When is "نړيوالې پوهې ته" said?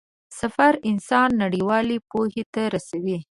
1.43-2.61